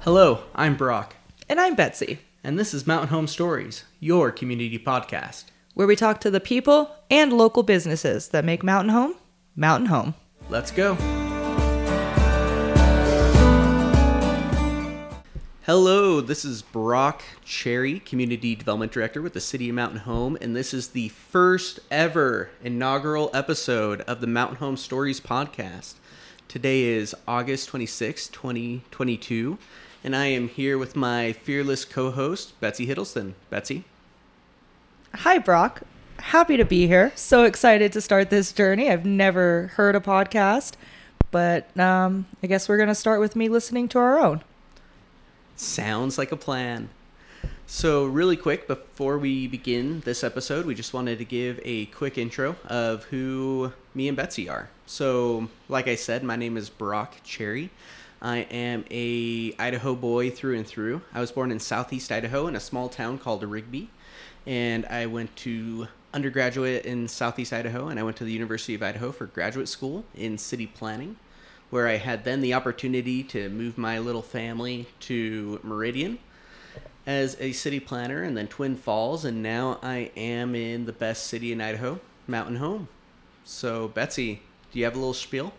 [0.00, 1.16] Hello, I'm Brock,
[1.48, 5.44] And I'm Betsy, and this is Mountain Home Stories, your community podcast.
[5.74, 9.14] where we talk to the people and local businesses that make Mountain Home
[9.56, 10.14] Mountain Home.
[10.48, 10.94] Let's go.
[15.66, 20.56] Hello, this is Brock Cherry, Community Development Director with the City of Mountain Home, and
[20.56, 25.94] this is the first ever inaugural episode of the Mountain Home Stories podcast.
[26.48, 29.56] Today is August 26, 2022,
[30.02, 33.34] and I am here with my fearless co host, Betsy Hiddleston.
[33.50, 33.84] Betsy?
[35.14, 35.82] Hi, Brock.
[36.18, 37.12] Happy to be here.
[37.14, 38.90] So excited to start this journey.
[38.90, 40.74] I've never heard a podcast,
[41.30, 44.42] but um, I guess we're going to start with me listening to our own.
[45.56, 46.88] Sounds like a plan.
[47.66, 52.18] So, really quick, before we begin this episode, we just wanted to give a quick
[52.18, 54.70] intro of who me and Betsy are.
[54.86, 57.70] So, like I said, my name is Brock Cherry.
[58.22, 61.02] I am a Idaho boy through and through.
[61.14, 63.90] I was born in southeast Idaho in a small town called Rigby,
[64.46, 68.82] and I went to undergraduate in southeast Idaho, and I went to the University of
[68.82, 71.16] Idaho for graduate school in city planning
[71.70, 76.18] where I had then the opportunity to move my little family to Meridian
[77.06, 81.26] as a city planner and then Twin Falls, and now I am in the best
[81.26, 82.88] city in Idaho, Mountain Home.
[83.44, 85.52] So, Betsy, do you have a little spiel?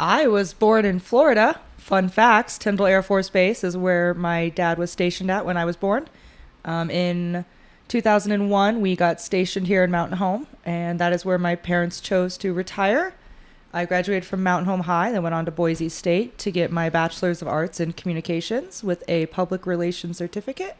[0.00, 1.60] I was born in Florida.
[1.76, 5.66] Fun facts Tyndall Air Force Base is where my dad was stationed at when I
[5.66, 6.08] was born.
[6.64, 7.44] Um, in
[7.88, 12.38] 2001, we got stationed here in Mountain Home, and that is where my parents chose
[12.38, 13.12] to retire.
[13.74, 16.88] I graduated from Mountain Home High, then went on to Boise State to get my
[16.88, 20.78] Bachelor's of Arts in Communications with a Public Relations certificate.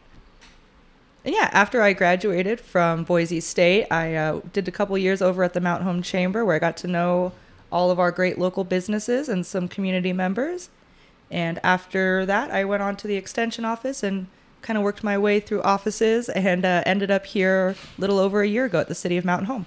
[1.26, 5.44] And yeah, after I graduated from Boise State, I uh, did a couple years over
[5.44, 7.32] at the Mountain Home Chamber where I got to know
[7.72, 10.70] all of our great local businesses and some community members.
[11.30, 14.26] And after that, I went on to the extension office and
[14.62, 18.42] kind of worked my way through offices and uh, ended up here a little over
[18.42, 19.66] a year ago at the City of Mountain Home.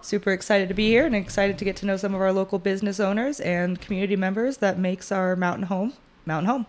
[0.00, 2.58] Super excited to be here and excited to get to know some of our local
[2.58, 5.94] business owners and community members that makes our mountain home
[6.26, 6.66] mountain home.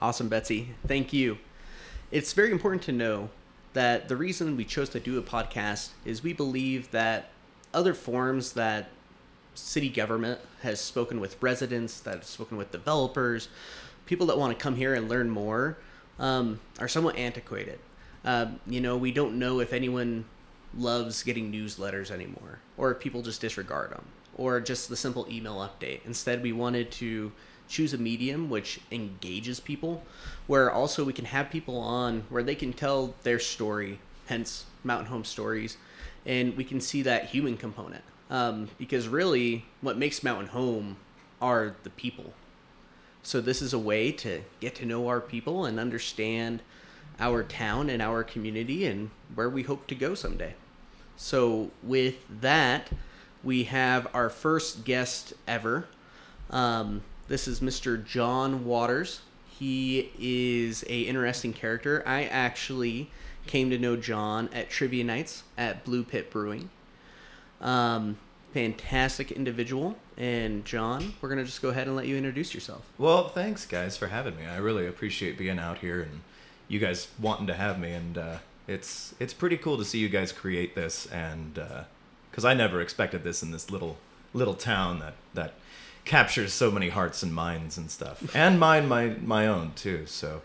[0.00, 0.74] Awesome, Betsy.
[0.86, 1.38] Thank you.
[2.10, 3.30] It's very important to know
[3.72, 7.30] that the reason we chose to do a podcast is we believe that
[7.72, 8.88] other forms that
[9.56, 13.48] city government has spoken with residents, that have spoken with developers,
[14.06, 15.76] people that want to come here and learn more,
[16.18, 17.78] um, are somewhat antiquated.
[18.24, 20.24] Uh, you know, we don't know if anyone
[20.76, 24.04] loves getting newsletters anymore, or if people just disregard them,
[24.36, 26.00] or just the simple email update.
[26.06, 27.32] Instead, we wanted to
[27.68, 30.04] choose a medium which engages people,
[30.46, 35.06] where also we can have people on where they can tell their story, hence Mountain
[35.06, 35.76] Home Stories,
[36.24, 38.02] and we can see that human component.
[38.28, 40.96] Um, because really, what makes Mountain Home
[41.40, 42.32] are the people.
[43.22, 46.62] So this is a way to get to know our people and understand
[47.18, 50.54] our town and our community and where we hope to go someday.
[51.16, 52.90] So with that,
[53.42, 55.86] we have our first guest ever.
[56.50, 58.04] Um, this is Mr.
[58.04, 59.20] Jon Waters.
[59.48, 62.02] He is a interesting character.
[62.06, 63.10] I actually
[63.46, 66.70] came to know Jon at trivia nights at Blue Pit Brewing.
[67.60, 68.18] Um,
[68.52, 69.96] fantastic individual.
[70.16, 72.82] And Jon, we're gonna just go ahead and let you introduce yourself.
[72.98, 74.46] Well, thanks guys for having me.
[74.46, 76.20] I really appreciate being out here and
[76.68, 77.92] you guys wanting to have me.
[77.92, 81.06] And uh, it's it's pretty cool to see you guys create this.
[81.06, 81.58] And
[82.30, 83.98] because I never expected this in this little
[84.34, 85.54] little town that that
[86.04, 90.06] captures so many hearts and minds and stuff, and mine my my own too.
[90.06, 90.42] So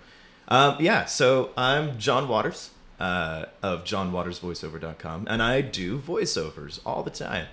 [0.48, 7.10] um, yeah, so I'm Jon Waters uh, of JonWatersVoiceover.com, and I do voiceovers all the
[7.10, 7.48] time.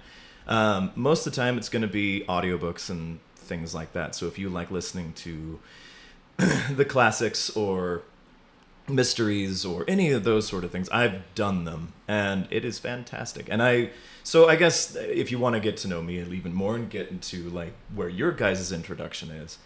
[0.47, 4.15] Um, most of the time, it's going to be audiobooks and things like that.
[4.15, 5.59] So if you like listening to
[6.71, 8.03] the classics or
[8.87, 13.47] mysteries or any of those sort of things, I've done them, and it is fantastic.
[13.51, 13.89] And I,
[14.23, 17.11] so I guess if you want to get to know me even more and get
[17.11, 19.57] into like where your guys' introduction is,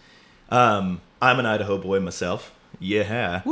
[0.49, 2.55] um, I'm an Idaho boy myself.
[2.81, 3.43] Yeah.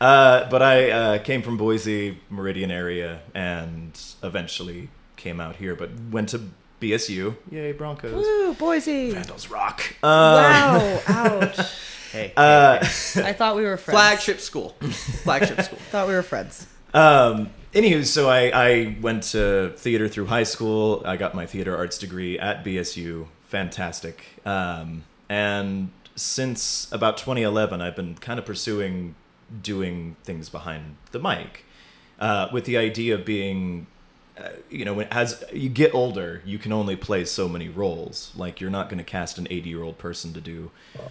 [0.00, 5.90] uh, but I uh, came from Boise, Meridian area, and eventually came out here, but
[6.10, 6.40] went to
[6.80, 7.36] BSU.
[7.50, 8.12] Yay, Broncos.
[8.14, 9.10] Woo, Boise!
[9.10, 9.82] Vandals rock.
[10.02, 11.00] Um, wow!
[11.08, 11.58] Ouch!
[12.10, 14.00] Hey, Uh, I thought we were friends.
[14.00, 14.70] flagship school,
[15.24, 15.78] flagship school.
[15.90, 16.66] Thought we were friends.
[16.94, 21.02] Um, anywho, so I, I went to theater through high school.
[21.04, 23.26] I got my theater arts degree at BSU.
[23.48, 24.24] Fantastic.
[24.46, 29.14] Um, and since about 2011, I've been kind of pursuing
[29.62, 31.64] doing things behind the mic
[32.18, 33.86] uh, with the idea of being
[34.38, 38.30] uh, you know, when- as you get older, you can only play so many roles.
[38.36, 40.70] Like you're not going to cast an 80 year old person to do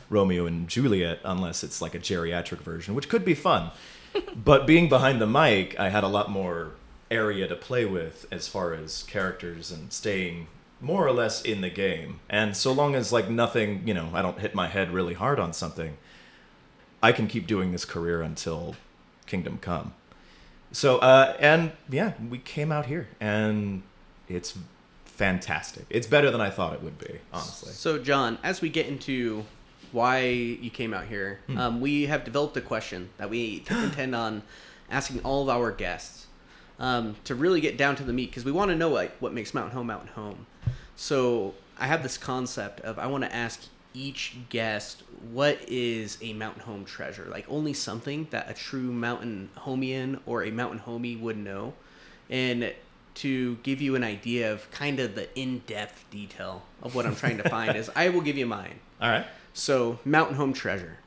[0.10, 3.72] Romeo and Juliet unless it's like a geriatric version, which could be fun.
[4.36, 6.72] but being behind the mic, I had a lot more
[7.12, 10.48] area to play with as far as characters and staying
[10.80, 12.20] more or less in the game.
[12.30, 15.40] And so long as like nothing, you know, I don't hit my head really hard
[15.40, 15.98] on something,
[17.02, 18.76] I can keep doing this career until
[19.26, 19.94] Kingdom Come.
[20.72, 23.84] So, uh, and yeah, we came out here, and
[24.28, 24.58] it's
[25.06, 25.86] fantastic.
[25.90, 27.72] It's better than I thought it would be, honestly.
[27.72, 29.46] So, Jon, as we get into
[29.92, 31.58] why you came out here, Hmm.
[31.58, 34.44] um, we have developed a question that we intend on
[34.92, 36.27] asking all of our guests
[36.80, 39.34] um, to really get down to the meat because we want to know like what
[39.34, 40.46] makes Mountain Home Mountain Home.
[40.96, 43.62] So, I have this concept of I want to ask
[43.94, 49.50] each guest what is a mountain home treasure like only something that a true mountain
[49.58, 51.74] homian or a mountain homie would know
[52.30, 52.74] and
[53.18, 57.38] to give you an idea of kind of the in-depth detail of what I'm trying
[57.38, 58.80] to find is I will give you mine.
[59.02, 59.26] All right.
[59.54, 61.00] So, Mountain Home Treasure.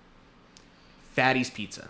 [1.15, 1.89] Fatty's Pizza.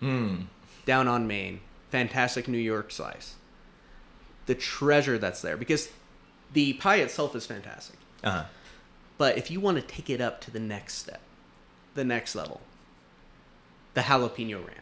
[0.00, 0.42] Hmm.
[0.86, 1.60] Down on Main.
[1.90, 3.34] Fantastic New York slice.
[4.46, 5.90] The treasure that's there because
[6.52, 7.96] the pie itself is fantastic.
[8.24, 8.44] Uh huh.
[9.18, 11.20] But if you want to take it up to the next step,
[11.94, 12.60] the next level,
[13.94, 14.76] the jalapeno ranch.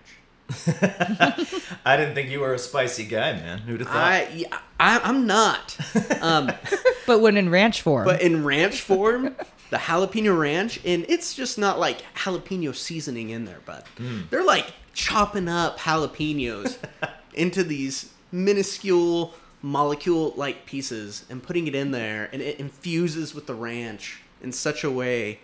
[1.84, 3.58] I didn't think you were a spicy guy, man.
[3.58, 3.96] Who'd have thought?
[3.96, 5.76] I, yeah, I I'm not.
[6.20, 6.50] Um,
[7.06, 9.34] But when in ranch form, But in ranch form,
[9.70, 13.86] the jalapeno ranch, and it's just not like jalapeno seasoning in there, but
[14.30, 14.66] they're like
[14.98, 16.76] chopping up jalapenos
[17.34, 23.46] into these minuscule molecule like pieces and putting it in there, and it infuses with
[23.46, 25.38] the ranch in such a way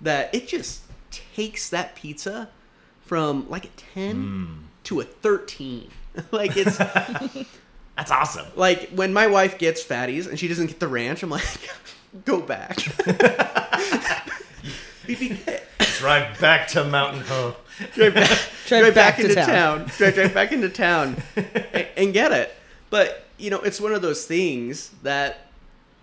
[0.00, 0.82] that it just
[1.12, 2.48] takes that pizza
[3.00, 4.56] from like a 10 mm.
[4.82, 5.88] to a 13.
[6.32, 6.76] like it's
[7.96, 8.46] That's awesome.
[8.56, 11.44] like when my wife gets fatties and she doesn't get the ranch, I'm like,
[12.24, 12.76] go back.
[15.96, 17.54] Be- Drive back to Mountain Home.
[17.94, 18.28] drive back,
[18.66, 19.46] Drive drive back back, to into town.
[19.46, 19.90] town.
[19.96, 22.54] Drive, drive back into town and, and get it.
[22.90, 25.40] But you know, it's one of those things that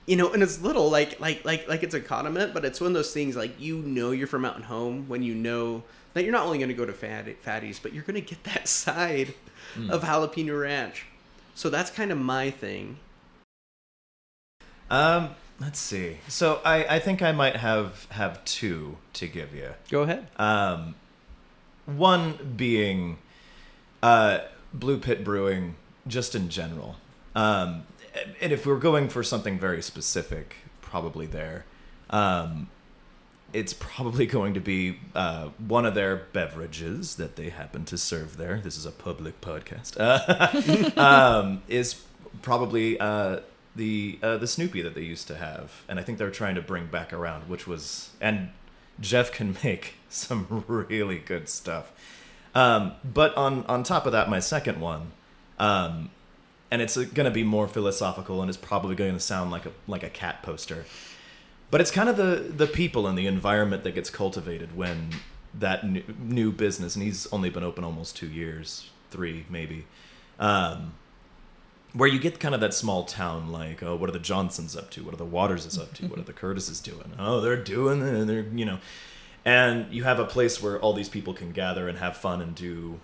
[0.06, 2.88] you know, and it's little like like like like it's a condiment, but it's one
[2.90, 6.32] of those things like you know you're from Mountain Home when you know that you're
[6.34, 9.34] not only going to go to fat, fatties, but you're going to get that side
[9.90, 11.06] of jalapeno ranch.
[11.56, 12.98] So that's kind of my thing.
[14.90, 16.18] Um, let's see.
[16.28, 19.72] So I, I think I might have have two to give you.
[19.90, 20.28] Go ahead.
[20.38, 20.96] Um,
[21.86, 23.18] one being
[24.02, 24.40] uh,
[24.74, 25.76] Blue Pit Brewing,
[26.08, 26.98] just in general.
[27.36, 27.84] Um,
[28.42, 31.66] and if we're going for something very specific, probably there.
[32.10, 32.70] Um,
[33.54, 38.38] it's probably going to be uh, one of their beverages that they happen to serve
[38.38, 38.60] there.
[38.64, 39.96] This is a public podcast.
[40.00, 42.04] Uh, um, is
[42.42, 43.40] probably uh,
[43.76, 46.62] the uh, the Snoopy that they used to have, and I think they're trying to
[46.62, 48.50] bring back around, which was and
[49.00, 51.92] Jeff can make some really good stuff.
[52.56, 55.12] Um, but on on top of that, my second one,
[55.60, 56.12] um,
[56.70, 59.72] and it's going to be more philosophical, and it's probably going to sound like a
[59.88, 60.86] like a cat poster.
[61.72, 65.10] But it's kind of the the people and the environment that gets cultivated when
[65.54, 69.86] that new, new business, and he's only been open almost two years, three maybe,
[70.40, 70.94] um,
[71.94, 74.90] where you get kind of that small town like, oh, what are the Johnsons up
[74.92, 75.04] to?
[75.04, 76.08] What are the Waterses up to?
[76.08, 77.14] What are the Curtises doing?
[77.20, 78.26] Oh, they're doing it.
[78.26, 78.80] They're you know,
[79.46, 82.56] and you have a place where all these people can gather and have fun and
[82.56, 83.00] do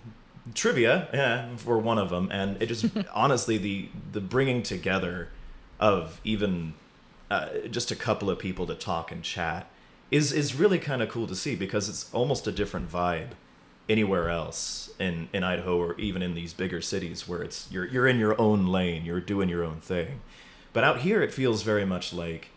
[0.54, 5.28] trivia yeah for one of them and it just honestly the the bringing together
[5.78, 6.74] of even
[7.30, 9.66] uh, just a couple of people to talk and chat
[10.10, 13.30] is is really kind of cool to see because it's almost a different vibe
[13.88, 18.06] anywhere else in in Idaho or even in these bigger cities where it's you're you're
[18.06, 20.20] in your own lane you're doing your own thing.
[20.72, 22.50] But out here it feels very much like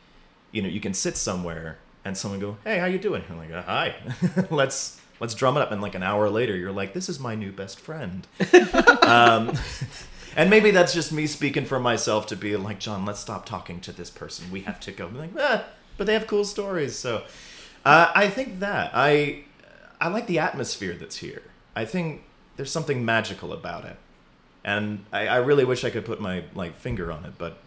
[0.52, 3.24] you know you can sit somewhere and someone go hey how you doing?
[3.30, 3.96] I'm like hi.
[4.50, 5.72] Let's let's drum it up.
[5.72, 8.28] And like an hour later you're like this is my new best friend.
[9.04, 9.52] Um,
[10.38, 13.80] and maybe that's just me speaking for myself to be like jon let's stop talking
[13.82, 14.52] to this person.
[14.52, 15.08] We have to go.
[15.08, 15.66] I'm like ah,
[15.98, 16.96] but they have cool stories.
[16.96, 17.24] So
[17.86, 19.44] uh, i think that i
[20.04, 21.42] i like the atmosphere that's here
[21.76, 22.24] i think
[22.58, 23.98] there's something magical about it
[24.64, 27.58] and I, I really wish i could put my like finger on it but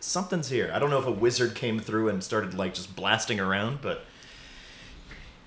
[0.00, 0.70] something's here.
[0.72, 4.04] I don't know if a wizard came through and started like just blasting around, but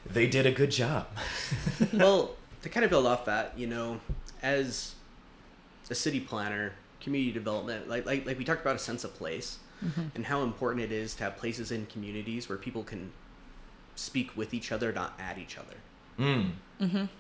[0.06, 1.08] they did a good job.
[1.94, 4.00] well, to kind of build off that, you know,
[4.42, 4.96] as
[5.90, 9.60] a city planner, community development, like like, like we talked about a sense of place
[9.84, 10.04] mm-hmm.
[10.16, 13.12] and how important it is to have places in communities where people can
[14.02, 15.76] speak with each other, not at each other.
[16.20, 16.52] Mm.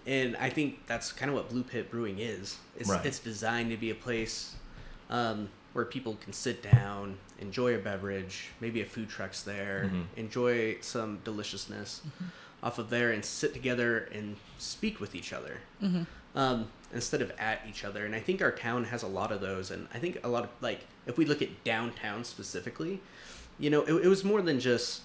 [0.07, 2.57] And I think that's kind of what Blue Pit Brewing is.
[2.77, 3.05] It's, Right.
[3.05, 4.55] it's designed to be a place
[5.09, 10.05] um, where people can sit down, enjoy a beverage, maybe a food truck's there, Mhm.
[10.17, 12.01] enjoy some deliciousness
[12.63, 15.57] off of there, and sit together and speak with each other
[16.35, 18.05] um, instead of at each other.
[18.05, 19.69] And I think our town has a lot of those.
[19.69, 23.01] And I think a lot of like if we look at downtown specifically,
[23.59, 25.01] you know, it, it was more than just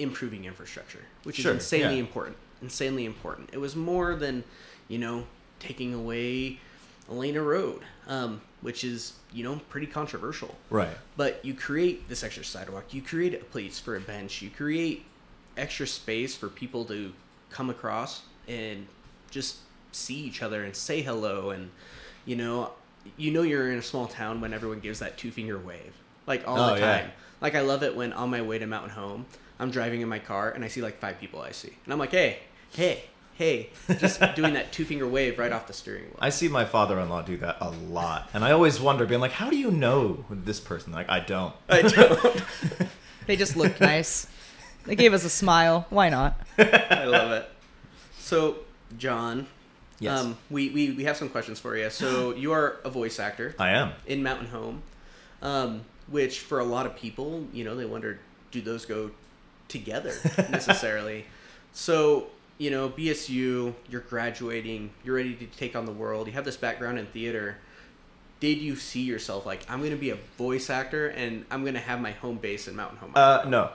[0.00, 2.00] improving infrastructure, which Sure, is insanely yeah.
[2.00, 2.36] important.
[2.62, 3.50] Insanely important.
[3.52, 4.44] It was more than
[4.88, 5.26] you know
[5.58, 6.58] taking away
[7.10, 10.56] Elena Road, um, which is you know pretty controversial.
[10.68, 10.96] Right.
[11.16, 12.92] But you create this extra sidewalk.
[12.92, 14.42] You create a place for a bench.
[14.42, 15.04] You create
[15.56, 17.12] extra space for people to
[17.50, 18.86] come across and
[19.30, 19.56] just
[19.92, 21.50] see each other and say hello.
[21.50, 21.70] And
[22.26, 22.72] you know,
[23.16, 25.94] you know you're in a small town when everyone gives that two finger wave,
[26.26, 27.00] like all Oh, the yeah.
[27.00, 27.12] time.
[27.40, 29.24] Like I love it when on my way to Mountain Home,
[29.60, 31.98] I'm driving in my car and I see like five people I see, and I'm
[32.00, 32.38] like, hey,
[32.72, 36.16] hey, hey, just doing that two finger wave right off the steering wheel.
[36.18, 39.50] I see my father-in-law do that a lot, and I always wonder, being like, "How
[39.50, 41.54] do you know this person?" Like, I don't.
[41.68, 42.42] I don't.
[43.26, 44.26] They just looked nice.
[44.86, 45.86] They gave us a smile.
[45.90, 46.40] Why not?
[46.58, 47.48] I love it.
[48.18, 48.56] So,
[48.98, 49.46] Jon,
[50.00, 50.18] Yes.
[50.20, 51.90] um, we, we, we have some questions for you.
[51.90, 53.92] So, you are a voice actor I am.
[54.06, 54.82] in Mountain Home,
[55.42, 58.18] um, which for a lot of people, you know, they wonder,
[58.50, 59.10] do those go
[59.70, 60.12] together
[60.50, 61.24] necessarily?
[61.72, 62.26] so,
[62.58, 66.56] you know, BSU, you're graduating, you're ready to take on the world, you have this
[66.56, 67.56] background in theater.
[68.40, 71.74] Did you see yourself like, I'm going to be a voice actor and I'm going
[71.74, 73.12] to have my home base in Mountain Home?
[73.14, 73.70] Uh, no.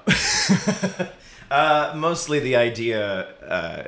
[1.52, 3.84] uh, mostly the idea uh,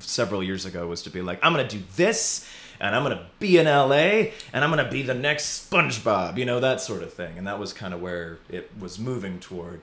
[0.00, 2.48] several years ago was to be like, I'm gonna do this,
[2.80, 6.60] and I'm gonna be in LA, and I'm gonna be the next SpongeBob, you know,
[6.60, 7.38] that sort of thing.
[7.38, 9.80] And that was kind of where it was moving toward.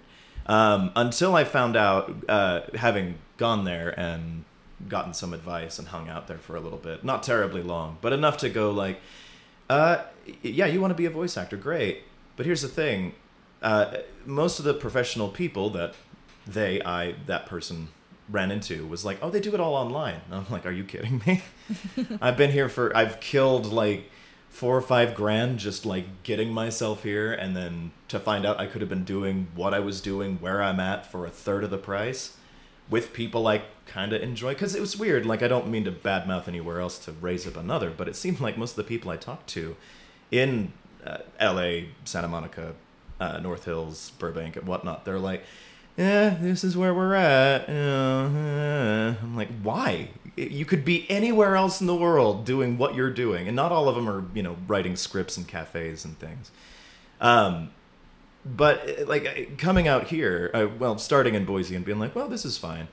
[0.52, 4.44] Um, until I found out, uh, having gone there and
[4.90, 8.12] gotten some advice and hung out there for a little bit, not terribly long, but
[8.12, 9.00] enough to go like,
[9.70, 10.04] uh,
[10.44, 12.04] yeah, you want to be a voice actor, great.
[12.36, 13.14] But here's the thing:
[13.62, 15.94] uh, most of the professional people that
[16.46, 17.88] they, I, that person
[18.30, 20.20] ran into was like, oh, they do it all online.
[20.26, 21.44] And I'm like, are you kidding me?
[22.22, 24.12] I've been here for, I've killed like
[24.52, 28.68] four or five grand just like getting myself here, and then to find out I
[28.68, 31.72] could have been doing what I was doing where I'm at for a third of
[31.72, 32.38] the price
[32.90, 34.54] with people I kind of enjoy.
[34.54, 35.26] Because it was weird.
[35.26, 38.42] Like, I don't mean to badmouth anywhere else to raise up another, but it seemed
[38.42, 39.78] like most of the people I talked to
[40.30, 40.74] in
[41.06, 42.74] uh, LA, Santa Monica,
[43.20, 45.44] uh, North Hills, Burbank, and whatnot, they're like,
[45.98, 47.68] yeah, this is where we're at.
[47.70, 50.10] You uh." I'm like, why?
[50.36, 53.90] You could be anywhere else in the world doing what you're doing, and not all
[53.90, 56.52] of them are, you know, writing scripts in cafes and things.
[57.20, 57.72] Um,
[58.46, 62.16] but uh, like uh, coming out here, uh, well, starting in Boise and being like,
[62.16, 62.88] well, this is fine,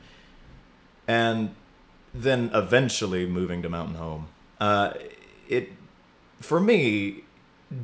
[1.06, 1.54] and
[2.12, 4.28] then eventually moving to Mountain Home.
[4.60, 4.94] Uh,
[5.48, 5.72] it
[6.40, 7.24] for me,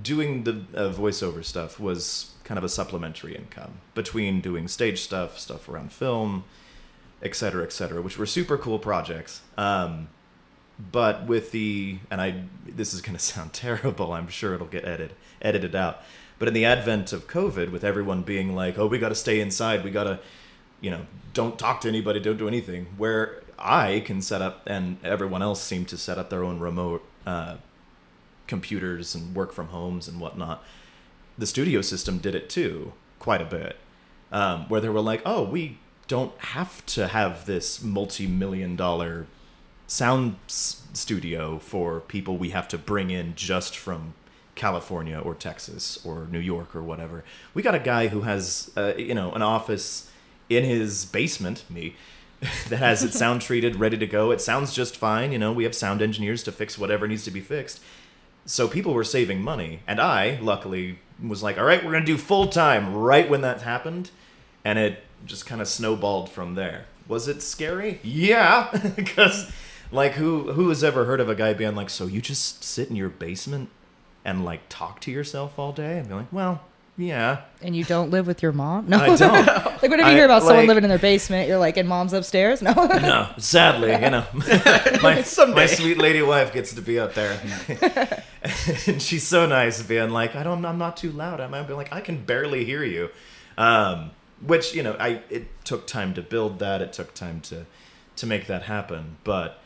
[0.03, 5.39] doing the uh, voiceover stuff was kind of a supplementary income between doing stage stuff,
[5.39, 6.45] stuff around film,
[7.25, 9.41] et cetera, et cetera, which were super cool projects.
[9.57, 10.09] Um,
[10.79, 14.13] but with the and I this is going to sound terrible.
[14.13, 16.01] I'm sure it'll get edited edited out.
[16.39, 19.41] But in the advent of COVID, with everyone being like, "Oh, we got to stay
[19.41, 19.85] inside.
[19.85, 20.19] We got to,
[20.81, 22.21] you know, don't talk to anybody.
[22.21, 26.31] Don't do anything." Where I can set up, and everyone else seemed to set up
[26.31, 27.57] their own remote uh,
[28.47, 30.65] computers and work from homes and whatnot.
[31.39, 33.77] The studio system did it too, quite a bit.
[34.33, 39.27] Um, where they were like, "Oh, we don't have to have this multi-million dollar
[39.87, 44.15] sound s- studio for people we have to bring in just from
[44.55, 47.25] California or Texas or New York or whatever.
[47.55, 50.11] We got a guy who has, uh, you know, an office
[50.49, 51.97] in his basement, me,
[52.69, 54.31] that has it sound treated, ready to go.
[54.31, 55.33] It sounds just fine.
[55.33, 57.81] You know, we have sound engineers to fix whatever needs to be fixed.
[58.47, 62.19] So people were saving money, and I, luckily, was like, "All right, we're gonna do
[62.19, 64.11] full time." Right when that happened,
[64.67, 66.87] and it just kind of snowballed from there.
[67.09, 68.01] Was it scary?
[68.03, 69.51] Yeah, because
[69.93, 72.89] like who who has ever heard of a guy being like, "So you just sit
[72.91, 73.69] in your basement
[74.25, 76.63] and like talk to yourself all day?" And be like, "Well,
[76.97, 78.89] yeah, And you don't live with your mom?
[78.89, 78.99] No.
[78.99, 81.77] I don't." like whenever you I- hear about someone living in their basement, you're like,
[81.77, 82.63] and mom's upstairs?
[82.63, 82.73] No.
[82.73, 84.25] no, sadly, you know,
[85.03, 87.39] my, my sweet lady wife gets to be up there,
[88.87, 91.75] and she's so nice, being like, "I don't, I'm not too loud." I might be
[91.75, 93.11] like, "I can barely hear you,"
[93.59, 94.11] um,
[94.47, 96.81] which you know, I it took time to build that.
[96.83, 97.67] It took time to
[98.17, 99.61] to make that happen, but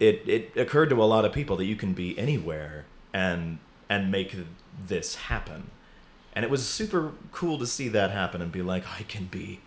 [0.00, 3.58] it it occurred to a lot of people that you can be anywhere and
[3.88, 4.36] and make
[4.86, 5.70] this happen.
[6.34, 9.60] And it was super cool to see that happen and be like, I can be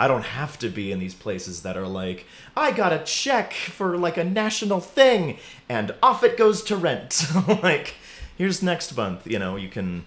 [0.00, 2.24] I don't have to be in these places that are like,
[2.56, 5.38] I got a check for like a national thing
[5.68, 7.26] and off it goes to rent.
[7.62, 7.96] like,
[8.38, 9.26] here's next month.
[9.26, 10.06] You know, you can.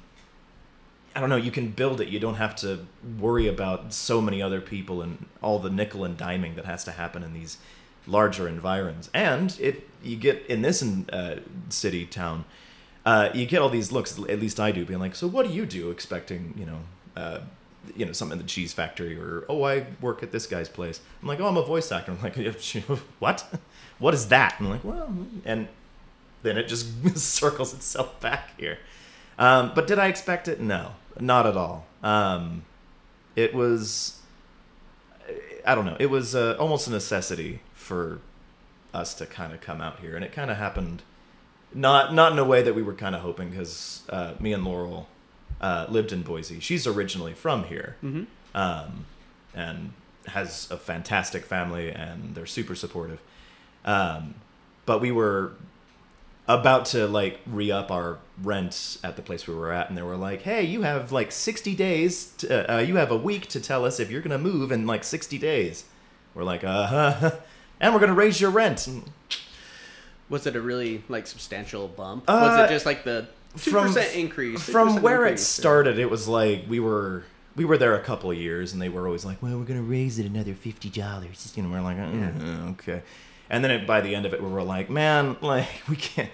[1.15, 1.35] I don't know.
[1.35, 2.07] You can build it.
[2.07, 2.85] You don't have to
[3.19, 6.91] worry about so many other people and all the nickel and diming that has to
[6.91, 7.57] happen in these
[8.07, 9.09] larger environs.
[9.13, 11.39] And it you get in this uh,
[11.69, 12.45] city town,
[13.05, 14.17] uh, you get all these looks.
[14.17, 15.91] At least I do, being like, so what do you do?
[15.91, 16.79] Expecting you know.
[17.15, 17.41] Uh,
[17.97, 21.01] you know, something in the cheese factory, or oh, I work at this guy's place.
[21.21, 22.13] I'm like, oh, I'm a voice actor.
[22.13, 22.37] I'm like,
[23.19, 23.45] what?
[23.99, 24.55] What is that?
[24.57, 25.67] I'm like, well, and
[26.43, 28.79] then it just circles itself back here.
[29.37, 30.61] Um, but did I expect it?
[30.61, 31.85] No, not at all.
[32.03, 32.63] Um,
[33.35, 34.19] it was,
[35.65, 38.19] I don't know, it was uh, almost a necessity for
[38.93, 41.01] us to kind of come out here, and it kind of happened,
[41.73, 44.63] not not in a way that we were kind of hoping, because uh, me and
[44.63, 45.07] Laurel
[45.61, 46.59] uh, lived in Boise.
[46.59, 48.23] She's originally from here, Mm-hmm.
[48.55, 49.05] um,
[49.55, 49.93] and
[50.27, 53.19] has a fantastic family, and they're super supportive.
[53.85, 54.35] Um,
[54.85, 55.53] but we were
[56.47, 60.01] about to like re up our rent at the place we were at, and they
[60.01, 62.33] were like, "Hey, you have like sixty days.
[62.39, 65.03] To, uh, you have a week to tell us if you're gonna move in like
[65.03, 65.85] sixty days."
[66.35, 67.31] We're like, "Uh huh,"
[67.79, 68.87] and we're gonna raise your rent.
[68.87, 69.03] And
[70.29, 72.25] Was it a really like substantial bump?
[72.27, 74.61] Uh, was it just like the two percent increase?
[74.63, 77.23] From 3% where it increase, or- started, it was like we were
[77.55, 79.81] we were there a couple of years, and they were always like, "Well, we're gonna
[79.81, 83.01] raise it another fifty dollars." Know, we're like, "Uh, "Okay,"
[83.53, 86.31] and then it, by the end of it, we were like, "Man, like we can't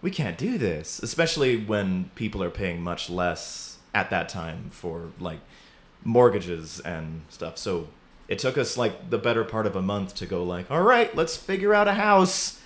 [0.00, 5.10] we can't do this," especially when people are paying much less at that time for
[5.18, 5.40] like
[6.04, 7.58] mortgages and stuff.
[7.58, 7.88] So
[8.28, 11.14] it took us like the better part of a month to go like, "All right,
[11.16, 12.58] let's figure out a house."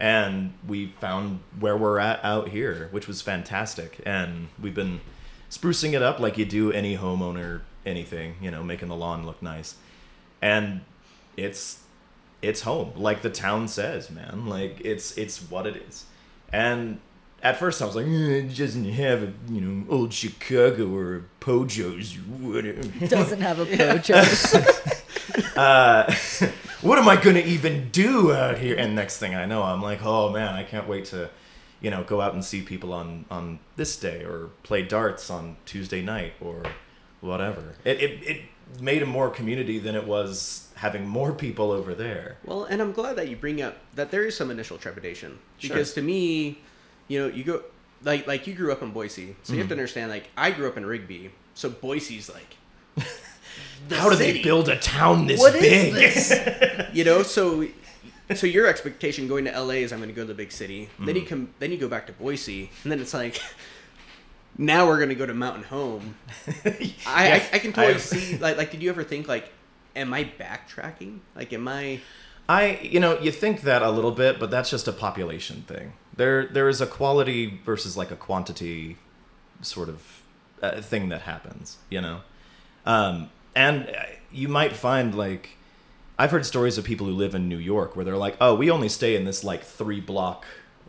[0.00, 4.00] and we found where we're at out here, which was fantastic.
[4.04, 5.00] And we've been
[5.48, 9.40] sprucing it up like you do any homeowner, anything, you know, making the lawn look
[9.40, 9.76] nice.
[10.40, 10.80] And
[11.36, 11.81] it's
[12.42, 14.46] it's home, like the town says, man.
[14.46, 16.04] Like it's it's what it is.
[16.52, 17.00] And
[17.42, 21.16] at first I was like, eh, it doesn't have a you know old Chicago or
[21.16, 22.82] a Pojo's or whatever.
[23.06, 25.56] Doesn't have a Pojo's.
[25.56, 26.12] uh,
[26.82, 28.76] what am I gonna even do out here?
[28.76, 31.30] And next thing I know, I'm like, oh man, I can't wait to,
[31.80, 35.56] you know, go out and see people on on this day or play darts on
[35.64, 36.64] Tuesday night or
[37.20, 37.76] whatever.
[37.84, 38.42] It it, it
[38.80, 42.36] made a more community than it was having more people over there.
[42.44, 45.68] Well, and I'm glad that you bring up that there is some initial trepidation Sure.
[45.70, 46.58] because to me,
[47.06, 47.62] you know, you go
[48.02, 49.78] like like you grew up in Boise, so you have to Mhm.
[49.78, 50.10] understand.
[50.10, 52.56] Like I grew up in Rigby, so Boise's like.
[53.90, 54.32] How do city.
[54.38, 55.92] they build a town this What big?
[55.94, 56.32] this?
[56.92, 57.66] you know, so
[58.34, 60.88] so your expectation going to LA is I'm going to go to the big city.
[60.98, 61.20] Then Mm.
[61.20, 63.40] you come, then you go back to Boise, and then it's like,
[64.58, 66.14] now we're going to go to Mountain Home.
[66.64, 68.38] I, I, I can totally I've- see.
[68.38, 69.50] Like, like, did you ever think like,
[69.94, 71.20] am I backtracking?
[71.34, 72.00] Like, am I?
[72.48, 75.92] I, you know, you think that a little bit, but that's just a population thing.
[76.14, 78.98] There, there is a quality versus like a quantity
[79.62, 80.22] sort of
[80.60, 82.20] uh, thing that happens, you know.
[82.84, 85.56] Um, and uh, you might find like,
[86.18, 88.70] I've heard stories of people who live in New York where they're like, oh, we
[88.70, 90.44] only stay in this like three block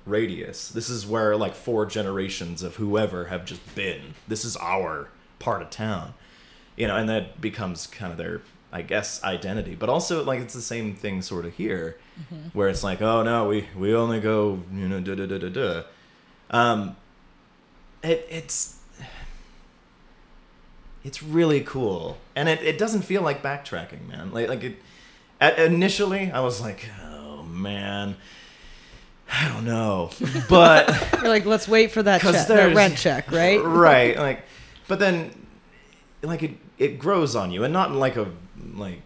[0.06, 0.70] radius.
[0.70, 4.16] This is where like four generations of whoever have just been.
[4.28, 6.14] This is our part of town
[6.76, 8.42] you know, and that becomes kind of their,
[8.74, 9.76] I guess, identity.
[9.76, 11.98] But also, like, it's the same thing sort of here,
[12.54, 15.50] where it's like, oh no, we we only go, you know, da da da da
[15.50, 15.84] da.
[16.50, 16.96] Um,
[18.04, 18.80] it it's
[21.04, 24.32] it's really cool, and it, it doesn't feel like backtracking, man.
[24.32, 24.78] Like like it.
[25.40, 28.16] At, initially, I was like, oh man.
[29.36, 30.12] I don't know,
[30.50, 33.60] but You're like, let's wait for that, check, that rent check, right?
[33.64, 34.44] right like
[34.88, 35.32] but then
[36.22, 38.32] like it it grows on you and not in like a
[38.76, 39.02] like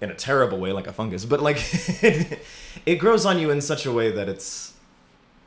[0.00, 1.58] in a terrible way like a fungus but like
[2.86, 4.72] it grows on you in such a way that it's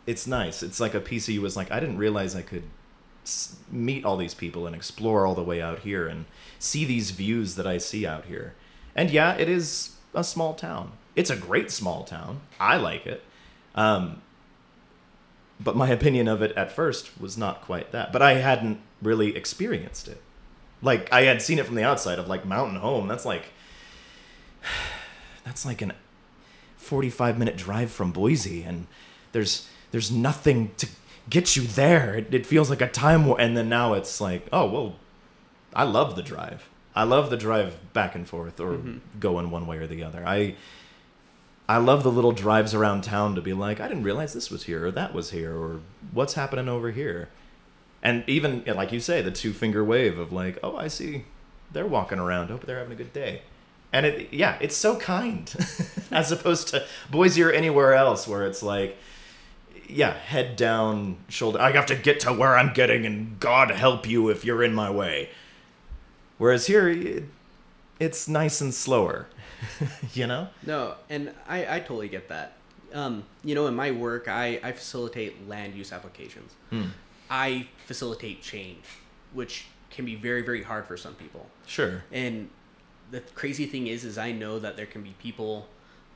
[0.07, 0.61] it's nice.
[0.61, 2.63] It's like a piece of you was like i didn't realize i could
[3.71, 6.25] meet all these people and explore all the way out here and
[6.59, 8.53] see these views that i see out here.
[8.95, 10.91] And yeah it is a small town.
[11.15, 12.41] It's a great small town.
[12.59, 13.23] I like it.
[13.73, 14.21] Um,
[15.59, 18.11] but my opinion of it at first was not quite that.
[18.11, 20.21] But I hadn't really experienced it.
[20.85, 23.07] Like I had seen it from the outside of like Mountain Home.
[23.07, 23.45] That's like
[25.43, 25.93] that's like an
[26.77, 28.87] 45 minute drive from Boise and
[29.31, 30.87] there's there's nothing to
[31.29, 32.15] get you there.
[32.15, 34.95] It, it feels like a time war and then now it's like, oh, well
[35.75, 36.69] I love the drive.
[36.95, 38.99] I love the drive back and forth or Mhm.
[39.19, 40.23] going one way or the other.
[40.25, 40.55] I
[41.67, 44.63] I love the little drives around town to be like, I didn't realize this was
[44.65, 45.79] here or that was here or
[46.11, 47.27] what's happening over here.
[48.05, 51.25] And even like you say, the two finger wave of like, oh, I see,
[51.71, 52.49] they're walking around.
[52.51, 53.41] Hope they're having a good day.
[53.91, 55.51] And it, yeah, it's so kind,
[56.11, 58.95] as opposed to Boise or anywhere else where it's like,
[59.89, 61.59] yeah, head down, shoulder.
[61.59, 64.75] I have to get to where I'm getting, and God help you if you're in
[64.75, 65.31] my way.
[66.37, 67.23] Whereas here, it,
[67.99, 69.25] it's nice and slower.
[70.13, 70.49] you know?
[70.63, 72.53] No, and I, I totally get that.
[72.93, 76.53] Um, you know, in my work, I, I facilitate land use applications.
[77.29, 78.83] I facilitate change,
[79.33, 81.49] which can be very, very hard for some people.
[81.65, 82.03] Sure.
[82.11, 82.49] And
[83.11, 85.67] the crazy thing is, is I know that there can be people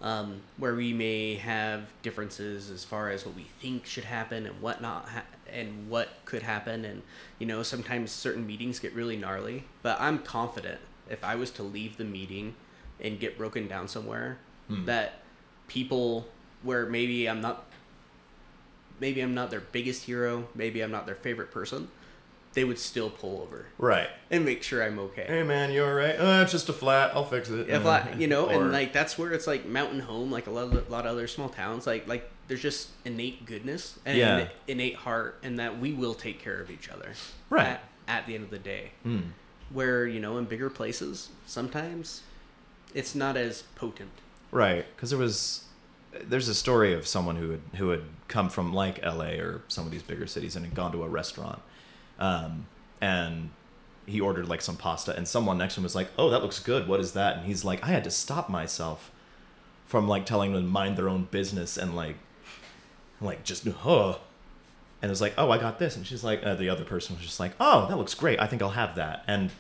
[0.02, 4.62] um, where we may have differences as far as what we think should happen and
[4.62, 6.86] what not ha- and what could happen.
[6.86, 7.02] And
[7.38, 9.66] you know, sometimes certain meetings get really gnarly.
[9.82, 12.56] But I'm confident if I was to leave the meeting
[13.02, 14.38] and get broken down somewhere,
[14.86, 15.22] that
[15.68, 16.28] people
[16.62, 17.69] where maybe I'm not
[19.00, 21.90] maybe I'm not their biggest hero, maybe I'm not their favorite person,
[22.54, 24.10] they would still pull over Right.
[24.32, 25.26] and make sure I'm okay.
[25.28, 26.16] Hey man, you alright?
[26.18, 27.12] Oh, it's just a flat.
[27.14, 27.70] I'll fix it.
[27.70, 30.52] if I, you know, Or- and like that's where it's like mountain home, like a
[30.52, 34.18] lot of a lot of other small towns, like like there's just innate goodness and
[34.18, 34.48] Yeah.
[34.68, 37.12] innate heart, and that we will take care of each other,
[37.52, 37.68] Right.
[37.68, 39.30] At, at the end of the day, Mm.
[39.72, 42.22] where you know in bigger places, sometimes
[42.96, 44.10] it's not as potent.
[44.52, 45.66] Right, because there was
[46.12, 49.40] there's a story of someone who had who had come from like L.A.
[49.40, 51.62] or some of these bigger cities and had gone to a restaurant,
[52.20, 52.68] um,
[53.02, 53.52] and
[54.06, 56.60] he ordered like some pasta, and someone next to him was like, "Oh, that looks
[56.60, 56.88] good.
[56.88, 59.12] What is that?" And he's like, "I had to stop myself
[59.86, 62.18] from like telling them to mind their own business and like
[63.22, 64.18] like just huh."
[65.02, 67.16] And it was like, "Oh, I got this," and she's like, uh, the other person
[67.16, 68.40] was just like, "Oh, that looks great.
[68.40, 69.52] I think I'll have that," and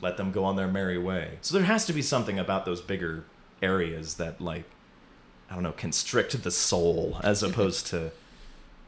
[0.00, 1.38] let them go on their merry way.
[1.42, 3.24] So there has to be something about those bigger
[3.60, 4.64] areas that like
[5.50, 8.12] I don't know, constrict the soul as opposed to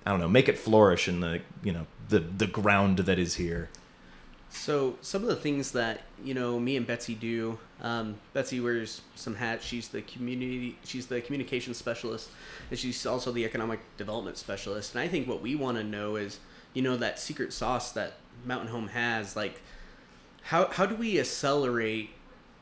[0.05, 3.37] I don't know, make it flourish in the you know the the ground that is
[3.37, 3.69] here.
[4.51, 7.59] So some of the things that you know me and Betsy do.
[7.81, 9.65] Um, Betsy wears some hats.
[9.65, 10.79] She's the community.
[10.85, 12.31] She's the communication specialist,
[12.71, 14.95] and she's also the economic development specialist.
[14.95, 16.39] And I think what we want to know is,
[16.75, 19.35] you know, that secret sauce that Mountain Home has.
[19.35, 19.61] Like,
[20.43, 22.11] how how do we accelerate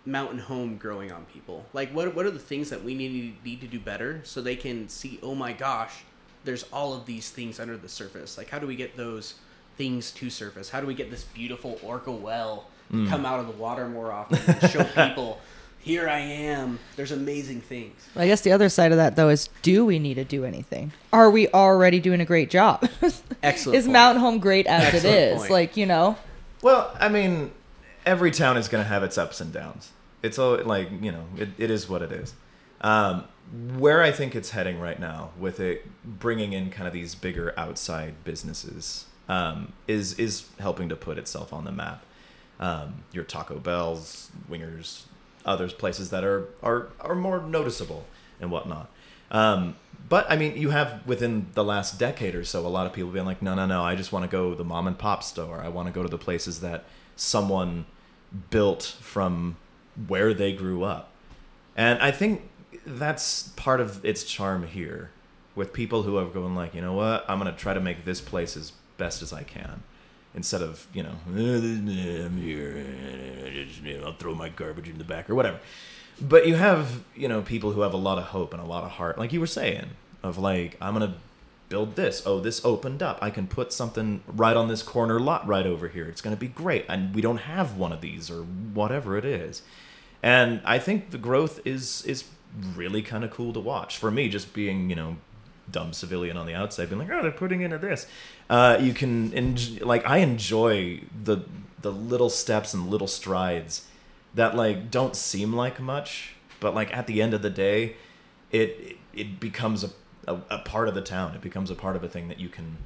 [0.07, 1.67] Mountain Home growing on people?
[1.73, 4.57] Like, what what are the things that we need need to do better so they
[4.57, 5.19] can see?
[5.23, 6.05] Oh my gosh,
[6.45, 8.39] there's all of these things under the surface.
[8.39, 9.35] Like, how do we get those?
[9.81, 10.69] things to surface?
[10.69, 13.09] How do we get this beautiful orca well hmm.
[13.09, 15.41] come out of the water more often and show people,
[15.79, 16.79] here I am.
[16.97, 17.95] There's amazing things.
[18.15, 20.93] I guess the other side of that though is do we need to do anything?
[21.15, 22.87] Are we already doing a great job?
[23.43, 23.79] Excellent.
[23.79, 23.93] is point.
[23.95, 25.39] Mountain Home great as Excellent it is?
[25.39, 25.51] point.
[25.51, 26.19] Like, you know,
[26.61, 27.53] Well, I mean,
[28.07, 29.91] every town is going to have its ups and downs.
[30.23, 32.35] It's all like you know, it, it is what it is.
[32.81, 33.25] Um,
[33.77, 37.53] where I think it's heading right now, with it bringing in kind of these bigger
[37.57, 42.05] outside businesses, um, is is helping to put itself on the map.
[42.59, 45.05] Um, your Taco Bells, Wingers,
[45.45, 48.07] others places that are are are more noticeable
[48.41, 48.91] and whatnot.
[49.31, 49.77] Um,
[50.09, 53.11] but I mean, you have within the last decade or so, a lot of people
[53.11, 55.61] being like, no, no, no, I just want to go the mom and pop store.
[55.61, 56.85] I want to go to the places that
[57.21, 57.85] someone
[58.49, 59.57] built from
[60.09, 61.11] where they grew up.
[61.77, 62.49] And I think
[62.87, 65.11] that's part of its charm here
[65.55, 68.07] with people who are going like, you know what, I'm going to try to make
[68.07, 69.83] this place as best as I can.
[70.35, 74.89] Instead of, you know, eh, I'm here, eh, eh, you know, I'll throw my garbage
[74.89, 75.61] in the back or whatever.
[76.23, 78.85] But you have, you know, people who have a lot of hope and a lot
[78.85, 79.91] of heart, like you were saying,
[80.23, 81.19] of like, I'm going to
[81.71, 82.23] build this.
[82.27, 83.19] Oh, this opened up.
[83.23, 86.07] I can put something right on this corner lot right over here.
[86.07, 86.85] It's going to be great.
[86.89, 89.63] And we don't have one of these or whatever it is.
[90.23, 92.25] And I think the growth is is
[92.75, 93.97] really kind of cool to watch.
[93.97, 95.17] For me, just being, you know,
[95.71, 98.07] dumb civilian on the outside, being like, oh, they're putting into this.
[98.51, 101.39] Uh, you can, en- like, I enjoy the
[101.81, 103.87] the little steps and little strides
[104.35, 107.97] that like don't seem like much, but like at the end of the day,
[108.51, 109.91] it it, it becomes a,
[110.27, 111.35] a a part of the town.
[111.35, 112.79] It becomes a part of a thing that you can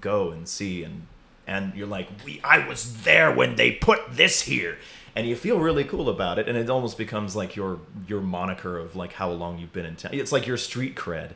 [0.00, 1.06] go and see and
[1.46, 4.78] and you're like, we I was there when they put this here.
[5.14, 8.76] And you feel really cool about it, and it almost becomes like your your moniker
[8.76, 10.12] of like how long you've been in town.
[10.12, 11.30] It's like your street cred,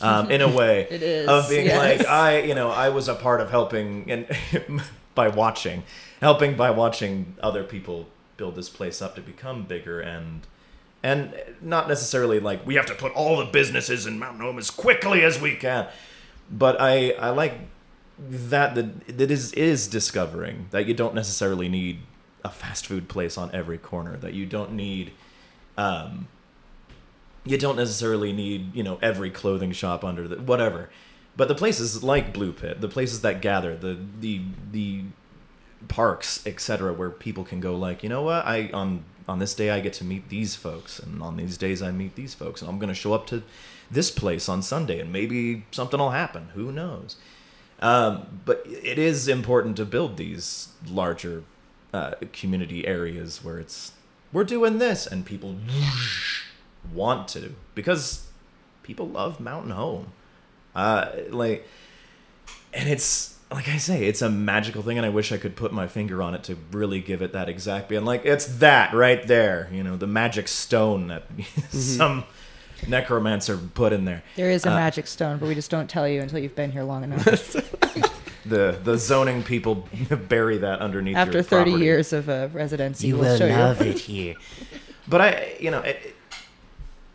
[0.00, 0.86] um, in a way.
[0.90, 1.98] It is, of being yes.
[1.98, 4.82] like I, you know, I was a part of helping and
[5.14, 5.84] by watching,
[6.20, 10.46] helping by watching other people build this place up to become bigger and
[11.04, 14.70] and not necessarily like we have to put all the businesses in Mountain Home as
[14.70, 15.86] quickly as we can,
[16.50, 17.52] but I I like
[18.18, 22.00] that that that is is discovering that you don't necessarily need
[22.42, 25.12] a fast food place on every corner that you don't need
[25.76, 26.28] um
[27.44, 30.90] you don't necessarily need you know every clothing shop under the whatever.
[31.36, 34.40] But the places like blue pit the places that gather the the
[34.72, 35.02] the
[35.86, 38.46] parks etc where people can go like you know what?
[38.46, 41.82] I on on this day I get to meet these folks, and on these days
[41.82, 43.42] I meet these folks, and I'm going to show up to
[43.90, 46.48] this place on Sunday, and maybe something will happen.
[46.54, 47.16] Who knows?
[47.80, 51.44] Um, but it is important to build these larger
[51.92, 53.92] uh, community areas where it's
[54.32, 55.56] we're doing this, and people
[56.92, 58.26] want to because
[58.82, 60.12] people love Mountain Home.
[60.74, 61.68] Uh, like,
[62.72, 65.72] and it's like I say, it's a magical thing, and I wish I could put
[65.72, 67.92] my finger on it to really give it that exact.
[67.92, 71.24] And like, it's that right there, you know, the magic stone that
[71.70, 72.24] some
[72.88, 74.22] necromancer put in there.
[74.36, 76.72] There is a Uh, magic stone, but we just don't tell you until you've been
[76.72, 77.56] here long enough.
[78.46, 79.88] The the zoning people
[80.28, 81.16] bury that underneath.
[81.16, 81.82] After your 30 property.
[81.86, 83.92] years of uh, residency, You we'll will show love you.
[83.92, 84.34] it here.
[85.08, 86.14] But I, you know, it, it-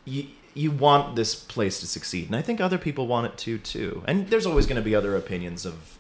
[0.06, 3.60] you you want this place to succeed, and I think other people want it to
[3.60, 4.02] too.
[4.08, 6.00] And there's always going to be other opinions of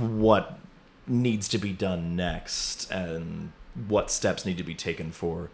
[0.00, 0.58] what
[1.06, 3.52] needs to be done next and
[3.88, 5.50] what steps need to be taken for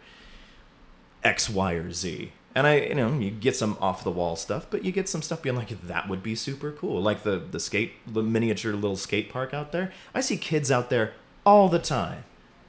[1.23, 2.31] X, Y, or Z.
[2.55, 5.21] And I, you know, you get some off the wall stuff, but you get some
[5.21, 8.95] stuff being like that would be super cool, like the the skate, the miniature little
[8.95, 9.91] skate park out there.
[10.13, 11.13] I see kids out there
[11.45, 12.25] all the time.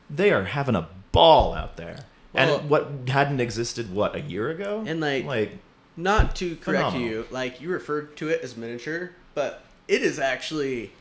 [0.09, 4.51] They are having a ball out there, Well- and what hadn't existed what a year
[4.51, 5.59] ago, And, like- like
[5.97, 7.07] Not to correct Phenomenal.
[7.07, 10.93] you, like you referred to it as miniature, but it is actually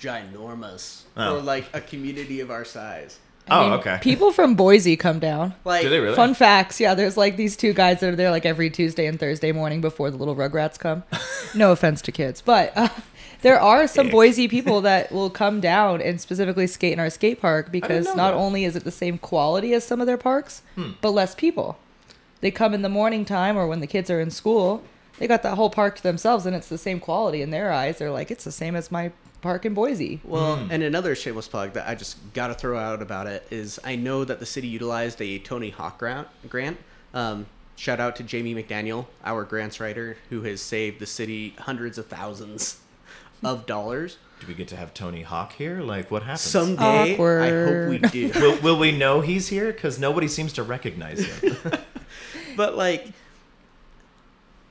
[0.00, 1.36] ginormous Oh.
[1.38, 3.18] for like a community of our size.
[3.50, 3.98] I Oh, mean, okay.
[4.02, 5.54] People from Boise come down.
[5.64, 6.14] Like do they really?
[6.14, 6.94] Fun facts, yeah.
[6.94, 10.10] There's like these two guys that are there like every Tuesday and Thursday morning before
[10.10, 11.02] the little Rugrats come.
[11.54, 12.88] no offense to kids, but uh,
[13.42, 17.40] there are some Boise people that will come down and specifically skate in our skate
[17.40, 18.34] park because not that.
[18.34, 20.90] only is it the same quality as some of their parks, Hmm.
[21.00, 21.78] but less people.
[22.40, 24.82] They come in the morning time or when the kids are in school.
[25.18, 27.98] They got that whole park to themselves, and it's the same quality in their eyes.
[27.98, 30.20] They're like, it's the same as my park in Boise.
[30.24, 30.70] Well, Hmm.
[30.70, 33.96] and another shameless plug that I just got to throw out about it is I
[33.96, 36.28] know that the city utilized a Tony Hawk grant.
[36.48, 36.78] grant.
[37.14, 37.46] Um,
[37.76, 42.06] shout out to Jamie McDaniel, our grants writer, who has saved the city hundreds of
[42.06, 42.78] thousands
[43.44, 44.16] of dollars.
[44.40, 45.80] do we get to have Tony Hawk here?
[45.80, 46.40] Like, what happens?
[46.42, 48.30] Someday, I hope we do.
[48.40, 49.72] will, will we know he's here?
[49.72, 51.56] Because nobody seems to recognize him.
[52.56, 53.06] but like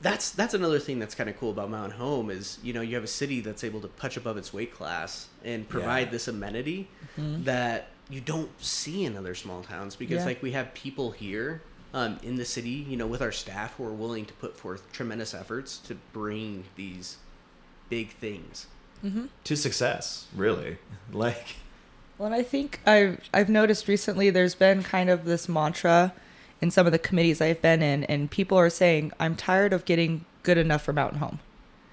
[0.01, 2.95] that's that's another thing that's kind of cool about Mountain Home is you know you
[2.95, 6.11] have a city that's able to punch above its weight class and provide Yeah.
[6.11, 10.25] this amenity that you don't see in other small towns because Yeah.
[10.25, 11.61] like we have people here
[11.93, 14.89] um, in the city you know with our staff who are willing to put forth
[14.91, 17.17] tremendous efforts to bring these
[17.89, 18.67] big things
[19.45, 20.77] to success, really.
[21.13, 21.55] Like,
[22.17, 26.13] Well, and I think I've I've noticed recently there's been kind of this mantra
[26.61, 29.85] in some of the committees I've been in, and people are saying I'm tired of
[29.85, 31.39] getting good enough for Mountain Home.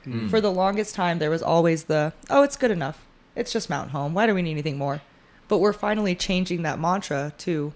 [0.04, 0.28] Hmm.
[0.28, 3.04] For the longest time, there was always the oh, it's good enough.
[3.36, 4.14] It's just Mountain Home.
[4.14, 5.02] Why do we need anything more?
[5.48, 7.72] But we're finally changing that mantra to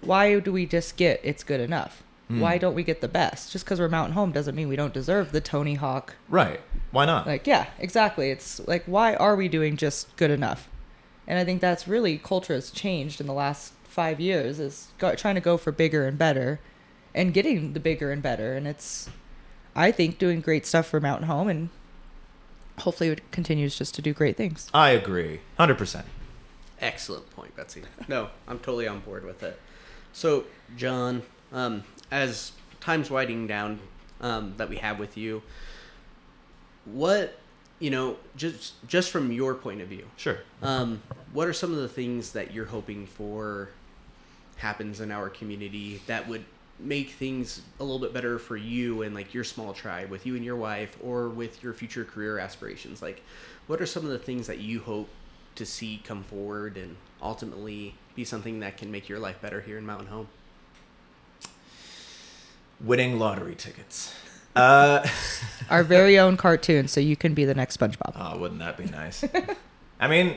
[0.00, 2.02] why do we just get it's good enough?
[2.28, 2.40] Hmm.
[2.40, 3.52] Why don't we get the best?
[3.52, 6.60] Just because we're Mountain Home doesn't mean we don't deserve the Tony Hawk right.
[6.90, 7.26] Why not?
[7.26, 8.30] like, yeah, exactly.
[8.30, 10.68] It's like, why are we doing just good enough?
[11.26, 15.14] And I think that's really culture has changed in the last five years is go,
[15.14, 16.60] trying to go for bigger and better
[17.14, 18.54] and getting the bigger and better.
[18.54, 19.08] And it's,
[19.74, 21.68] I think, doing great stuff for Mountain Home and
[22.80, 24.68] hopefully it continues just to do great things.
[24.74, 25.40] I agree.
[25.58, 26.04] 100%.
[26.80, 27.82] Excellent point, Betsy.
[28.08, 29.58] No, I'm totally on board with it.
[30.12, 30.44] So,
[30.76, 33.78] Jon, um, as time's winding down
[34.20, 35.42] um, that we have with you,
[36.84, 37.38] what
[37.80, 40.38] you know, just just from your point of view, Sure.
[40.62, 41.02] um,
[41.32, 43.70] what are some of the things that you're hoping for
[44.56, 46.44] happens in our community that would
[46.78, 50.34] make things a little bit better for you and like your small tribe with you
[50.34, 53.22] and your wife or with your future career aspirations like
[53.68, 55.08] what are some of the things that you hope
[55.54, 59.78] to see come forward and ultimately be something that can make your life better here
[59.78, 60.26] in mountain home
[62.80, 64.14] Winning lottery tickets.
[64.56, 65.04] Uh,
[65.68, 68.12] Our very own cartoon, so you can be the next SpongeBob.
[68.14, 69.24] oh, wouldn't that be nice?
[70.00, 70.36] I mean,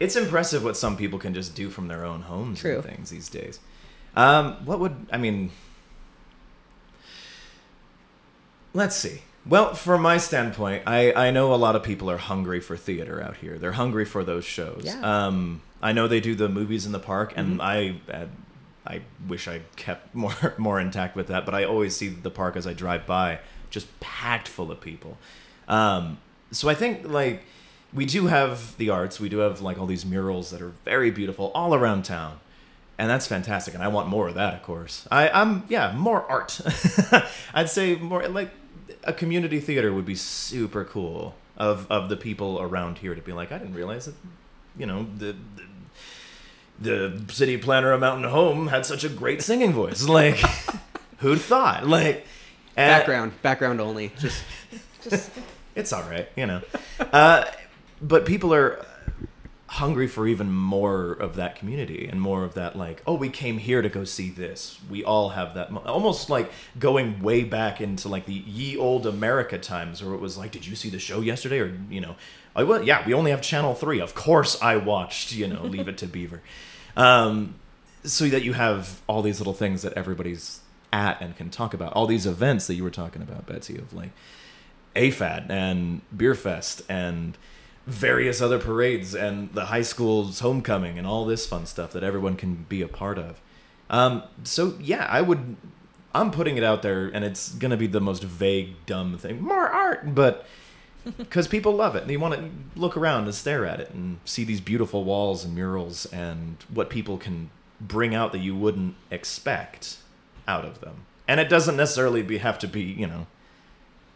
[0.00, 2.76] it's impressive what some people can just do from their own homes True.
[2.76, 3.60] and things these days.
[4.16, 5.50] Um, what would I mean?
[8.74, 9.22] Let's see.
[9.46, 13.22] Well, from my standpoint, I, I know a lot of people are hungry for theater
[13.22, 13.58] out here.
[13.58, 14.82] They're hungry for those shows.
[14.84, 15.00] Yeah.
[15.00, 18.26] Um, I know they do the movies in the park, and I uh,
[18.86, 21.44] I wish I kept more more intact with that.
[21.44, 23.38] But I always see the park as I drive by,
[23.70, 25.16] just packed full of people.
[25.66, 26.18] Um,
[26.50, 27.42] so I think like
[27.92, 29.18] we do have the arts.
[29.18, 32.40] We do have like all these murals that are very beautiful all around town
[32.98, 36.24] and that's fantastic and i want more of that of course I, i'm yeah more
[36.28, 36.60] art
[37.54, 38.50] i'd say more like
[39.04, 43.32] a community theater would be super cool of of the people around here to be
[43.32, 44.16] like i didn't realize that
[44.76, 45.62] you know the, the
[46.80, 50.06] the city planner of Mountain Home had such a great singing voice.
[50.08, 50.36] Like,
[51.18, 51.86] who'd thought?
[51.86, 52.24] Like,
[52.76, 54.12] and- background, background only.
[54.18, 54.44] Just
[55.02, 55.30] just.
[55.74, 56.62] it's all right, you know.
[57.00, 57.44] Uh,
[58.00, 58.84] but people are
[59.68, 63.58] hungry for even more of that community and more of that, like, oh, we came
[63.58, 64.78] here to go see this.
[64.90, 69.06] We all have that, mo- almost like going way back into like the ye old
[69.06, 71.60] America times, where it was like, did you see the show yesterday?
[71.60, 72.16] Or you know,
[72.56, 74.00] I well, yeah, we only have Channel Three.
[74.00, 75.32] Of course, I watched.
[75.32, 76.42] You know, Leave It to Beaver.
[76.96, 77.54] Um,
[78.02, 81.92] so that you have all these little things that everybody's at and can talk about.
[81.92, 84.10] All these events that you were talking about, Betsy, of like
[84.96, 87.38] AFAD and Beer Fest and
[87.88, 92.36] various other parades and the high school's homecoming and all this fun stuff that everyone
[92.36, 93.40] can be a part of.
[93.88, 95.56] Um, so yeah, I would.
[96.14, 99.42] I'm putting it out there, and it's gonna be the most vague, dumb thing.
[99.42, 100.46] More art, but
[101.16, 104.18] because people love it, and they want to look around and stare at it and
[104.24, 108.96] see these beautiful walls and murals and what people can bring out that you wouldn't
[109.10, 109.98] expect
[110.46, 111.06] out of them.
[111.26, 113.26] And it doesn't necessarily be have to be, you know,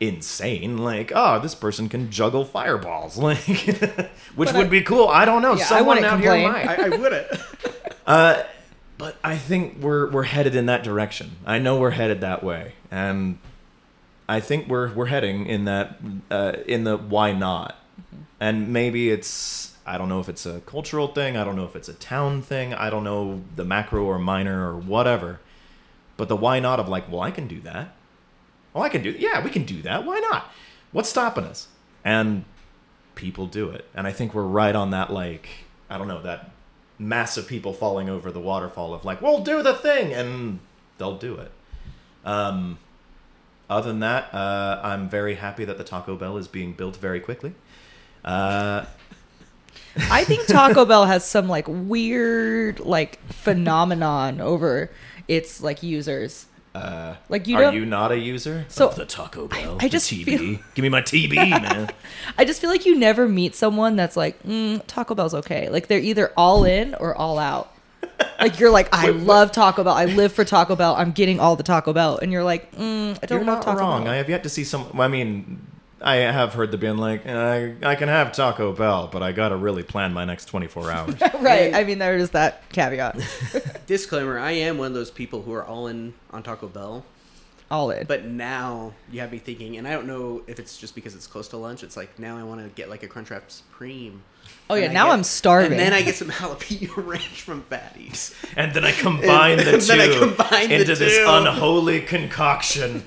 [0.08, 0.78] insane.
[0.78, 3.78] Like, oh, this person can juggle fireballs, like, which
[4.48, 5.08] But would I- be cool.
[5.08, 5.54] I don't know.
[5.54, 6.52] Yeah, I Someone wouldn't out here complain.
[6.52, 6.78] might.
[6.78, 7.26] I, I wouldn't.
[8.06, 8.42] Uh,
[8.98, 11.36] but I think we're we're headed in that direction.
[11.46, 13.38] I know we're headed that way, and
[14.28, 17.76] I think we're we're heading in that uh, in the why not.
[18.40, 21.36] And maybe it's I don't know if it's a cultural thing.
[21.36, 22.74] I don't know if it's a town thing.
[22.74, 25.38] I don't know the macro or minor or whatever.
[26.16, 27.94] But the why not of like, well, I can do that.
[28.72, 29.10] Well, I can do.
[29.10, 30.04] Yeah, we can do that.
[30.04, 30.50] Why not?
[30.92, 31.68] What's stopping us?
[32.04, 32.44] And
[33.14, 33.86] people do it.
[33.94, 35.48] And I think we're right on that like
[35.92, 36.50] I don't know that
[36.98, 40.60] massive people falling over the waterfall of like, we'll do the thing, and
[40.98, 41.50] they'll do it.
[42.24, 42.78] Um,
[43.68, 47.20] other than that, uh, I'm very happy that the Taco Bell is being built very
[47.20, 47.54] quickly.
[48.24, 48.86] Uh,
[50.10, 54.90] I think Taco Bell has some like weird like phenomenon over
[55.28, 56.46] its like users.
[56.74, 59.76] Uh, Like you are you not a user So- of the Taco Bell?
[59.80, 60.24] I the just TB.
[60.24, 61.90] feel- Give me my TB, man.
[62.38, 65.68] I just feel like you never meet someone that's like mm, Taco Bell's okay.
[65.68, 67.68] Like they're either all in or all out.
[68.40, 69.94] Like you're like I love Taco Bell.
[69.94, 70.94] I live for Taco Bell.
[70.96, 73.62] I'm getting all the Taco Bell, and you're like mm, I don't You're love not
[73.64, 74.04] Taco wrong.
[74.04, 74.12] Bell.
[74.12, 74.88] I have yet to see some.
[74.98, 75.64] I mean,
[76.02, 79.32] I have heard the being like, eh, I, I can have Taco Bell, but I
[79.32, 81.14] gotta really plan my next 24 hours.
[81.40, 81.74] right.
[81.74, 83.20] I mean, there is that caveat.
[83.86, 87.04] Disclaimer: I am one of those people who are all in on Taco Bell.
[87.70, 88.04] All in.
[88.06, 91.26] But now you have me thinking, and I don't know if it's just because it's
[91.26, 91.82] close to lunch.
[91.82, 94.22] It's like now I want to get like a Crunchwrap Supreme.
[94.68, 95.72] Oh, yeah, And now get- I'm starving.
[95.72, 98.34] And then I get some jalapeno ranch from Fatty's.
[98.56, 101.24] and then I combine the And two then I combine the into this two.
[101.26, 103.04] unholy concoction.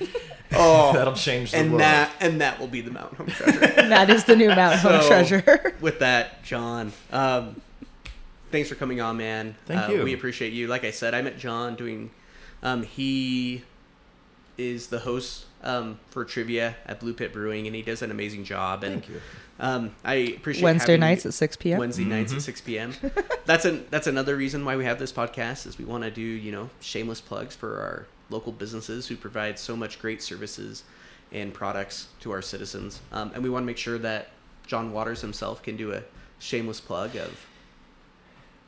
[0.53, 1.81] Oh, That'll change the and world.
[1.81, 3.63] that and that will be the Mountain Home Treasure.
[3.77, 5.75] And that is the new Mount Home So, treasure.
[5.81, 7.59] With that, Jon, um,
[8.51, 9.55] thanks for coming on, man.
[9.65, 10.03] Thank Uh, you.
[10.03, 10.67] We appreciate you.
[10.67, 12.11] Like I said, I met Jon doing.
[12.63, 13.63] Um, he
[14.57, 18.43] is the host um, for trivia at Blue Pit Brewing, and he does an amazing
[18.45, 18.83] job.
[18.83, 19.21] And Thank you.
[19.59, 21.79] Um, I appreciate Wednesday nights you- at 6 p.m.
[21.79, 22.37] Wednesday nights Mm-hmm.
[22.39, 22.93] at 6 p.m.
[23.45, 26.21] that's an that's another reason why we have this podcast is we want to do
[26.21, 30.83] you know shameless plugs for our local businesses who provide so much great services
[31.31, 34.29] and products to our citizens, um, and we want to make sure that
[34.67, 36.03] Jon Waters himself can do a
[36.39, 37.47] shameless plug of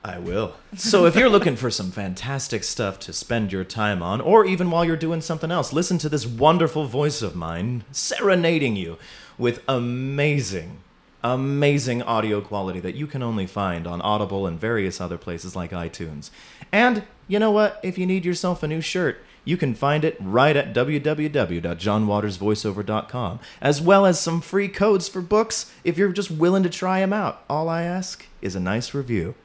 [0.08, 0.54] I will.
[0.76, 4.72] So if you're looking for some fantastic stuff to spend your time on, or even
[4.72, 8.98] while you're doing something else, listen to this wonderful voice of mine serenading you
[9.38, 10.78] with amazing,
[11.24, 15.72] amazing audio quality that you can only find on Audible and various other places like
[15.72, 16.30] iTunes.
[16.72, 17.80] And you know what?
[17.84, 23.82] If you need yourself a new shirt, you can find it right at www.jonwatersvoiceover.com, as
[23.82, 27.46] well as some free codes for books if you're just willing to try them out.
[27.50, 29.36] All I ask is a nice review.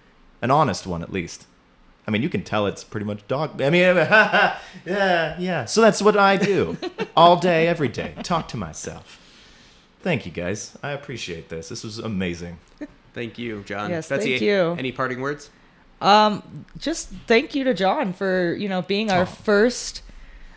[0.43, 1.47] An honest one, at least.
[2.05, 3.63] I mean, you can tell it's pretty much dog.
[3.63, 4.59] I mean, yeah,
[5.39, 5.67] yeah.
[5.67, 6.77] So that's what I do
[7.17, 8.15] all day, every day.
[8.25, 9.21] Talk to myself.
[10.01, 10.77] Thank you, guys.
[10.83, 11.69] I appreciate this.
[11.69, 12.59] This was amazing.
[13.15, 13.91] thank you, Jon.
[13.91, 14.75] Yes, Betsy, thank you.
[14.77, 15.51] Any parting words?
[16.03, 19.27] Um, just thank you to Jon for you know being our Oh.
[19.27, 20.03] first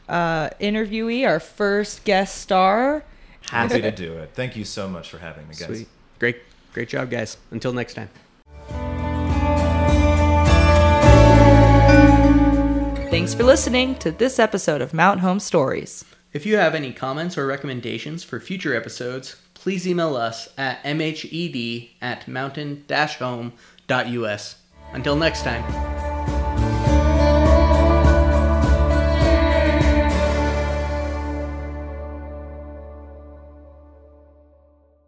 [0.10, 3.04] uh, interviewee, our first guest star.
[3.50, 4.32] Happy to do it.
[4.34, 5.68] Thank you so much for having me, guys.
[5.68, 5.88] Sweet,
[6.20, 6.38] great,
[6.74, 7.38] great job, guys.
[7.52, 8.10] Until next time.
[13.12, 16.04] Thanks for listening to this episode of Mount Home Stories.
[16.34, 21.90] If you have any comments or recommendations for future episodes, please email us at mhed
[22.02, 24.56] at mountain-home.us.
[24.96, 25.95] Until next time.